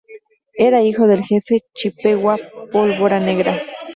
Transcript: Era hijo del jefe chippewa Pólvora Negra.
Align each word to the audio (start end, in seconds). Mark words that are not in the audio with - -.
Era 0.57 0.81
hijo 0.81 1.05
del 1.05 1.21
jefe 1.23 1.59
chippewa 1.75 2.35
Pólvora 2.71 3.19
Negra. 3.19 3.61